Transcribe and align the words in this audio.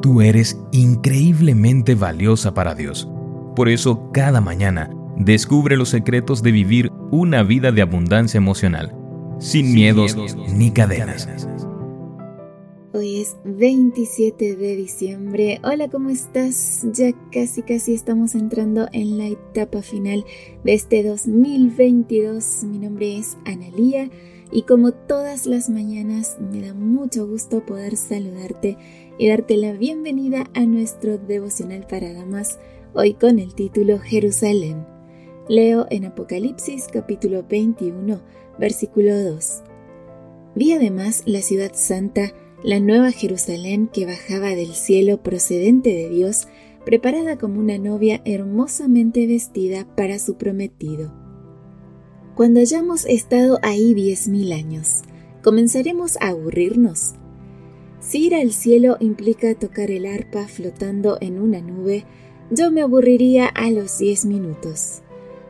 Tú 0.00 0.20
eres 0.20 0.60
increíblemente 0.70 1.96
valiosa 1.96 2.54
para 2.54 2.74
Dios. 2.76 3.08
Por 3.56 3.68
eso, 3.68 4.10
cada 4.12 4.40
mañana, 4.40 4.90
descubre 5.16 5.76
los 5.76 5.88
secretos 5.88 6.40
de 6.42 6.52
vivir 6.52 6.92
una 7.10 7.42
vida 7.42 7.72
de 7.72 7.82
abundancia 7.82 8.38
emocional, 8.38 8.94
sin, 9.40 9.74
miedos, 9.74 10.16
ni 10.54 10.70
cadenas. 10.70 11.28
Hoy 12.94 13.20
es 13.20 13.36
27 13.44 14.54
de 14.56 14.76
diciembre. 14.76 15.60
Hola, 15.64 15.88
¿cómo 15.88 16.10
estás? 16.10 16.86
Ya 16.92 17.10
casi 17.32 17.62
casi 17.62 17.94
estamos 17.94 18.36
entrando 18.36 18.88
en 18.92 19.18
la 19.18 19.26
etapa 19.26 19.82
final 19.82 20.24
de 20.62 20.74
este 20.74 21.02
2022. 21.02 22.64
Mi 22.64 22.78
nombre 22.78 23.18
es 23.18 23.36
Analía 23.44 24.08
y 24.50 24.62
como 24.62 24.92
todas 24.92 25.46
las 25.46 25.68
mañanas 25.68 26.38
me 26.40 26.62
da 26.62 26.74
mucho 26.74 27.26
gusto 27.26 27.64
poder 27.64 27.96
saludarte 27.96 28.76
y 29.18 29.28
darte 29.28 29.56
la 29.56 29.72
bienvenida 29.72 30.48
a 30.54 30.64
nuestro 30.64 31.18
devocional 31.18 31.86
para 31.86 32.12
damas, 32.12 32.58
hoy 32.94 33.14
con 33.14 33.38
el 33.38 33.54
título 33.54 33.98
Jerusalén. 33.98 34.86
Leo 35.48 35.86
en 35.90 36.04
Apocalipsis 36.06 36.88
capítulo 36.92 37.44
21, 37.48 38.20
versículo 38.58 39.18
2. 39.22 39.62
Vi 40.54 40.72
además 40.72 41.22
la 41.26 41.42
ciudad 41.42 41.72
santa, 41.74 42.32
la 42.62 42.80
nueva 42.80 43.12
Jerusalén 43.12 43.88
que 43.88 44.06
bajaba 44.06 44.48
del 44.50 44.74
cielo 44.74 45.22
procedente 45.22 45.90
de 45.90 46.08
Dios, 46.08 46.48
preparada 46.84 47.38
como 47.38 47.60
una 47.60 47.78
novia 47.78 48.22
hermosamente 48.24 49.26
vestida 49.26 49.86
para 49.94 50.18
su 50.18 50.36
prometido. 50.36 51.12
Cuando 52.38 52.60
hayamos 52.60 53.04
estado 53.06 53.58
ahí 53.62 53.94
diez 53.94 54.28
mil 54.28 54.52
años, 54.52 55.02
¿comenzaremos 55.42 56.16
a 56.20 56.28
aburrirnos? 56.28 57.14
Si 57.98 58.26
ir 58.26 58.36
al 58.36 58.52
cielo 58.52 58.96
implica 59.00 59.56
tocar 59.56 59.90
el 59.90 60.06
arpa 60.06 60.46
flotando 60.46 61.18
en 61.20 61.40
una 61.40 61.60
nube, 61.60 62.04
yo 62.52 62.70
me 62.70 62.82
aburriría 62.82 63.46
a 63.46 63.72
los 63.72 63.98
diez 63.98 64.24
minutos. 64.24 65.02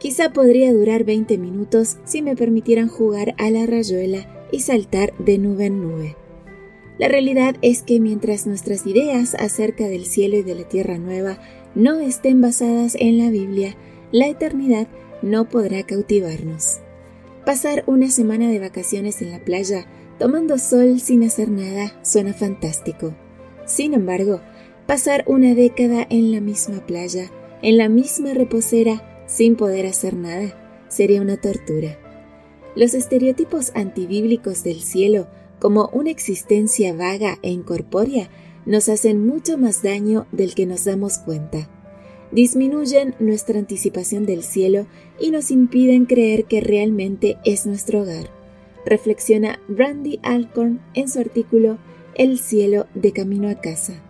Quizá 0.00 0.32
podría 0.32 0.72
durar 0.72 1.04
veinte 1.04 1.38
minutos 1.38 1.98
si 2.04 2.20
me 2.20 2.34
permitieran 2.34 2.88
jugar 2.88 3.36
a 3.38 3.48
la 3.50 3.64
rayuela 3.64 4.48
y 4.50 4.58
saltar 4.58 5.16
de 5.18 5.38
nube 5.38 5.66
en 5.66 5.82
nube. 5.82 6.16
La 6.98 7.06
realidad 7.06 7.54
es 7.62 7.84
que 7.84 8.00
mientras 8.00 8.44
nuestras 8.48 8.88
ideas 8.88 9.36
acerca 9.36 9.86
del 9.86 10.04
cielo 10.04 10.36
y 10.36 10.42
de 10.42 10.56
la 10.56 10.68
tierra 10.68 10.98
nueva 10.98 11.38
no 11.76 12.00
estén 12.00 12.40
basadas 12.40 12.96
en 12.98 13.18
la 13.18 13.30
Biblia, 13.30 13.76
la 14.10 14.26
eternidad 14.26 14.88
no 15.22 15.48
podrá 15.48 15.82
cautivarnos. 15.84 16.78
Pasar 17.46 17.84
una 17.86 18.10
semana 18.10 18.48
de 18.48 18.58
vacaciones 18.58 19.22
en 19.22 19.30
la 19.30 19.44
playa, 19.44 19.86
tomando 20.18 20.58
sol 20.58 21.00
sin 21.00 21.24
hacer 21.24 21.50
nada, 21.50 21.98
suena 22.02 22.34
fantástico. 22.34 23.14
Sin 23.64 23.94
embargo, 23.94 24.40
pasar 24.86 25.24
una 25.26 25.54
década 25.54 26.06
en 26.10 26.32
la 26.32 26.40
misma 26.40 26.86
playa, 26.86 27.30
en 27.62 27.78
la 27.78 27.88
misma 27.88 28.34
reposera, 28.34 29.24
sin 29.26 29.56
poder 29.56 29.86
hacer 29.86 30.14
nada, 30.14 30.86
sería 30.88 31.22
una 31.22 31.36
tortura. 31.36 31.98
Los 32.76 32.94
estereotipos 32.94 33.72
antibíblicos 33.74 34.64
del 34.64 34.80
cielo, 34.80 35.26
como 35.58 35.88
una 35.92 36.10
existencia 36.10 36.92
vaga 36.94 37.38
e 37.42 37.50
incorpórea, 37.50 38.28
nos 38.66 38.88
hacen 38.88 39.26
mucho 39.26 39.58
más 39.58 39.82
daño 39.82 40.26
del 40.32 40.54
que 40.54 40.66
nos 40.66 40.84
damos 40.84 41.18
cuenta 41.18 41.68
disminuyen 42.32 43.14
nuestra 43.20 43.58
anticipación 43.58 44.26
del 44.26 44.42
cielo 44.42 44.86
y 45.20 45.30
nos 45.30 45.50
impiden 45.50 46.06
creer 46.06 46.46
que 46.46 46.60
realmente 46.60 47.36
es 47.44 47.66
nuestro 47.66 48.02
hogar. 48.02 48.30
Reflexiona 48.84 49.60
Randy 49.68 50.18
Alcorn 50.22 50.80
en 50.94 51.08
su 51.08 51.20
artículo 51.20 51.78
El 52.14 52.38
cielo 52.38 52.86
de 52.94 53.12
camino 53.12 53.48
a 53.48 53.54
casa. 53.54 54.02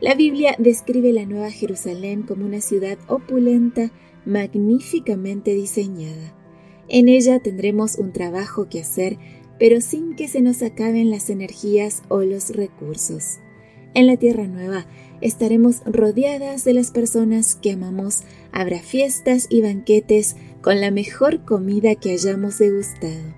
La 0.00 0.14
Biblia 0.14 0.54
describe 0.58 1.12
la 1.12 1.26
Nueva 1.26 1.50
Jerusalén 1.50 2.22
como 2.22 2.46
una 2.46 2.62
ciudad 2.62 2.96
opulenta, 3.06 3.92
magníficamente 4.24 5.52
diseñada. 5.52 6.34
En 6.88 7.08
ella 7.08 7.40
tendremos 7.40 7.96
un 7.96 8.12
trabajo 8.12 8.68
que 8.68 8.80
hacer, 8.80 9.18
pero 9.58 9.82
sin 9.82 10.16
que 10.16 10.26
se 10.28 10.40
nos 10.40 10.62
acaben 10.62 11.10
las 11.10 11.28
energías 11.28 12.02
o 12.08 12.22
los 12.22 12.50
recursos. 12.50 13.38
En 13.92 14.06
la 14.06 14.16
Tierra 14.16 14.46
Nueva 14.46 14.86
estaremos 15.20 15.82
rodeadas 15.84 16.64
de 16.64 16.74
las 16.74 16.90
personas 16.90 17.56
que 17.56 17.72
amamos, 17.72 18.22
habrá 18.52 18.80
fiestas 18.80 19.46
y 19.48 19.62
banquetes 19.62 20.36
con 20.62 20.80
la 20.80 20.90
mejor 20.90 21.44
comida 21.44 21.94
que 21.94 22.12
hayamos 22.12 22.58
degustado. 22.58 23.34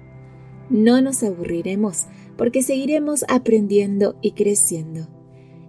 No 0.70 1.00
nos 1.02 1.22
aburriremos 1.22 2.06
porque 2.36 2.62
seguiremos 2.62 3.24
aprendiendo 3.28 4.16
y 4.22 4.32
creciendo. 4.32 5.08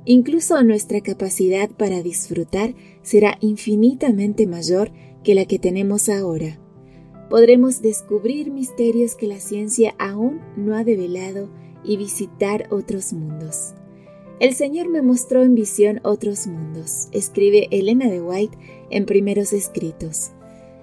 Incluso 0.05 0.61
nuestra 0.63 1.01
capacidad 1.01 1.69
para 1.69 2.01
disfrutar 2.01 2.75
será 3.01 3.37
infinitamente 3.39 4.47
mayor 4.47 4.91
que 5.23 5.35
la 5.35 5.45
que 5.45 5.59
tenemos 5.59 6.09
ahora. 6.09 6.59
Podremos 7.29 7.81
descubrir 7.81 8.51
misterios 8.51 9.15
que 9.15 9.27
la 9.27 9.39
ciencia 9.39 9.95
aún 9.97 10.41
no 10.57 10.75
ha 10.75 10.83
develado 10.83 11.49
y 11.83 11.97
visitar 11.97 12.67
otros 12.69 13.13
mundos. 13.13 13.73
El 14.43 14.55
Señor 14.55 14.89
me 14.89 15.01
mostró 15.01 15.41
en 15.41 15.55
visión 15.55 16.01
otros 16.03 16.47
mundos, 16.47 17.07
escribe 17.13 17.69
Elena 17.71 18.09
de 18.09 18.19
White 18.21 18.57
en 18.89 19.05
primeros 19.05 19.53
escritos. 19.53 20.31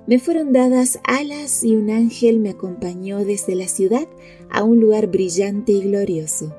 Me 0.07 0.19
fueron 0.19 0.55
dadas 0.55 0.99
alas 1.05 1.63
y 1.63 1.77
un 1.77 1.91
ángel 1.91 2.39
me 2.39 2.49
acompañó 2.49 3.23
desde 3.23 3.55
la 3.55 3.69
ciudad 3.69 4.09
a 4.49 4.63
un 4.63 4.81
lugar 4.81 5.09
brillante 5.09 5.73
y 5.73 5.83
glorioso. 5.83 6.57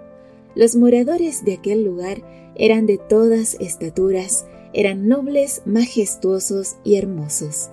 Los 0.53 0.75
moradores 0.75 1.43
de 1.43 1.53
aquel 1.53 1.83
lugar 1.83 2.21
eran 2.53 2.85
de 2.85 2.99
todas 2.99 3.55
estaturas, 3.55 4.45
eran 4.71 5.07
nobles, 5.07 5.63
majestuosos 5.65 6.75
y 6.83 6.97
hermosos. 6.97 7.71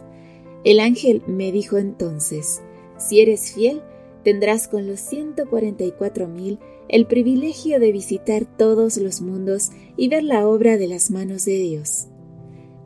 El 0.64 0.80
ángel 0.80 1.22
me 1.26 1.52
dijo 1.52 1.76
entonces, 1.76 2.62
si 2.96 3.20
eres 3.20 3.52
fiel, 3.52 3.82
tendrás 4.24 4.68
con 4.68 4.86
los 4.86 5.00
ciento 5.00 5.48
cuarenta 5.48 5.84
y 5.84 5.92
cuatro 5.92 6.28
mil 6.28 6.58
el 6.88 7.06
privilegio 7.06 7.80
de 7.80 7.92
visitar 7.92 8.44
todos 8.44 8.96
los 8.96 9.20
mundos 9.20 9.70
y 9.96 10.08
ver 10.08 10.24
la 10.24 10.46
obra 10.48 10.78
de 10.78 10.88
las 10.88 11.10
manos 11.10 11.44
de 11.44 11.58
Dios. 11.58 12.08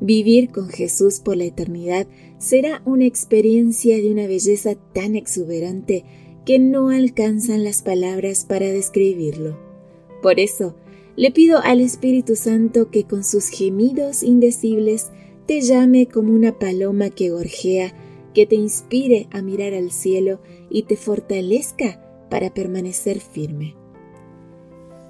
Vivir 0.01 0.51
con 0.51 0.69
Jesús 0.69 1.21
por 1.21 1.37
la 1.37 1.45
eternidad 1.45 2.09
será 2.39 2.83
una 2.85 3.07
experiencia 3.07 3.97
de 3.99 4.11
una 4.11 4.27
belleza 4.27 4.75
tan 4.93 5.15
exuberante 5.15 6.05
que 6.45 6.59
no 6.59 6.89
alcanzan 6.89 7.63
las 7.63 7.83
palabras 7.83 8.45
para 8.45 8.67
describirlo. 8.67 9.57
Por 10.21 10.41
eso, 10.41 10.75
le 11.15 11.31
pido 11.31 11.61
al 11.63 11.81
Espíritu 11.81 12.35
Santo 12.35 12.91
que 12.91 13.05
con 13.05 13.23
sus 13.23 13.49
gemidos 13.49 14.25
indecibles 14.25 15.11
te 15.47 15.61
llame 15.61 16.07
como 16.07 16.33
una 16.33 16.59
paloma 16.59 17.11
que 17.11 17.31
gorjea, 17.31 17.95
que 18.33 18.47
te 18.47 18.55
inspire 18.55 19.29
a 19.31 19.43
mirar 19.43 19.75
al 19.75 19.91
cielo 19.91 20.41
y 20.71 20.85
te 20.85 20.97
fortalezca 20.97 22.27
para 22.31 22.55
permanecer 22.55 23.21
firme. 23.21 23.75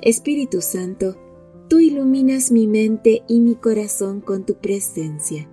Espíritu 0.00 0.60
Santo, 0.60 1.16
tú 1.68 1.78
iluminas 1.78 2.50
mi 2.50 2.66
mente 2.66 3.22
y 3.28 3.40
mi 3.40 3.54
corazón 3.54 4.20
con 4.20 4.44
tu 4.44 4.54
presencia. 4.54 5.48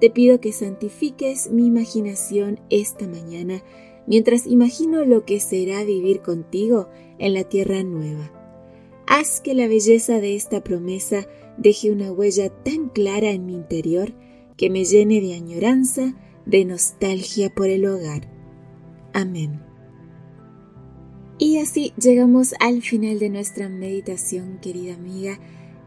Te 0.00 0.10
pido 0.10 0.40
que 0.40 0.52
santifiques 0.52 1.50
mi 1.50 1.66
imaginación 1.66 2.60
esta 2.68 3.06
mañana 3.06 3.62
mientras 4.06 4.46
imagino 4.46 5.04
lo 5.04 5.24
que 5.24 5.40
será 5.40 5.84
vivir 5.84 6.20
contigo 6.20 6.88
en 7.18 7.34
la 7.34 7.44
tierra 7.44 7.82
nueva. 7.82 8.32
Haz 9.06 9.40
que 9.40 9.54
la 9.54 9.68
belleza 9.68 10.20
de 10.20 10.34
esta 10.34 10.62
promesa 10.64 11.26
deje 11.56 11.90
una 11.90 12.10
huella 12.10 12.50
tan 12.50 12.88
clara 12.88 13.30
en 13.30 13.46
mi 13.46 13.54
interior 13.54 14.12
que 14.56 14.70
me 14.70 14.84
llene 14.84 15.20
de 15.20 15.34
añoranza, 15.34 16.14
de 16.46 16.64
nostalgia 16.64 17.50
por 17.54 17.68
el 17.68 17.86
hogar. 17.86 18.28
Amén. 19.12 19.60
Y 21.38 21.58
así 21.58 21.92
llegamos 22.00 22.54
al 22.60 22.82
final 22.82 23.18
de 23.18 23.28
nuestra 23.28 23.68
meditación, 23.68 24.58
querida 24.60 24.94
amiga. 24.94 25.38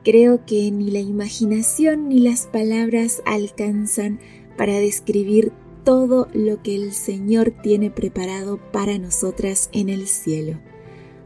Creo 0.04 0.46
que 0.46 0.70
ni 0.72 0.92
la 0.92 1.00
imaginación 1.00 2.10
ni 2.10 2.20
las 2.20 2.48
palabras 2.48 3.22
alcanzan 3.26 4.20
para 4.58 4.74
describir 4.74 5.52
todo 5.84 6.28
lo 6.34 6.62
que 6.62 6.76
el 6.76 6.92
Señor 6.94 7.52
tiene 7.52 7.90
preparado 7.90 8.60
para 8.72 8.98
nosotras 8.98 9.70
en 9.72 9.88
el 9.88 10.08
cielo. 10.08 10.60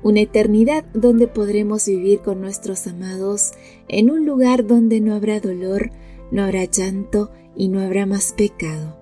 Una 0.03 0.21
eternidad 0.21 0.85
donde 0.93 1.27
podremos 1.27 1.87
vivir 1.87 2.19
con 2.19 2.41
nuestros 2.41 2.85
amados 2.87 3.53
en 3.87 4.11
un 4.11 4.25
lugar 4.25 4.67
donde 4.67 5.01
no 5.01 5.15
habrá 5.15 5.39
dolor, 5.39 5.91
no 6.31 6.43
habrá 6.43 6.65
llanto 6.65 7.31
y 7.55 7.69
no 7.69 7.81
habrá 7.81 8.05
más 8.05 8.33
pecado. 8.33 9.00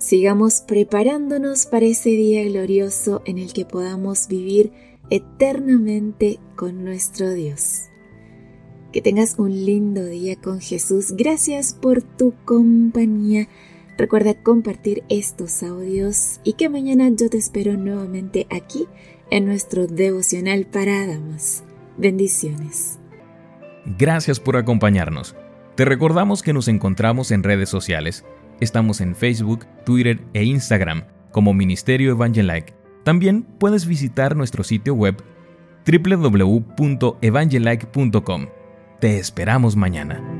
Sigamos 0.00 0.62
preparándonos 0.62 1.66
para 1.66 1.84
ese 1.84 2.08
día 2.08 2.42
glorioso 2.44 3.20
en 3.26 3.36
el 3.36 3.52
que 3.52 3.66
podamos 3.66 4.28
vivir 4.28 4.72
eternamente 5.10 6.40
con 6.56 6.84
nuestro 6.84 7.30
Dios. 7.34 7.82
Que 8.94 9.02
tengas 9.02 9.38
un 9.38 9.50
lindo 9.50 10.02
día 10.06 10.36
con 10.36 10.58
Jesús. 10.58 11.12
Gracias 11.18 11.74
por 11.74 12.00
tu 12.00 12.32
compañía. 12.46 13.46
Recuerda 13.98 14.32
compartir 14.42 15.04
estos 15.10 15.62
audios 15.62 16.40
y 16.44 16.54
que 16.54 16.70
mañana 16.70 17.10
yo 17.10 17.28
te 17.28 17.36
espero 17.36 17.76
nuevamente 17.76 18.46
aquí 18.48 18.86
en 19.30 19.44
nuestro 19.44 19.86
devocional 19.86 20.64
para 20.64 21.06
damas. 21.06 21.62
Bendiciones. 21.98 22.98
Gracias 23.98 24.40
por 24.40 24.56
acompañarnos. 24.56 25.36
Te 25.74 25.84
recordamos 25.84 26.42
que 26.42 26.54
nos 26.54 26.68
encontramos 26.68 27.30
en 27.32 27.42
redes 27.42 27.68
sociales. 27.68 28.24
Estamos 28.60 29.00
en 29.00 29.16
Facebook, 29.16 29.66
Twitter 29.84 30.20
e 30.34 30.44
Instagram 30.44 31.04
como 31.32 31.52
Ministerio 31.54 32.12
Evangelike. 32.12 32.74
También 33.04 33.42
puedes 33.42 33.86
visitar 33.86 34.36
nuestro 34.36 34.62
sitio 34.64 34.94
web 34.94 35.22
www.evangelike.com. 35.86 38.46
Te 39.00 39.18
esperamos 39.18 39.76
mañana. 39.76 40.39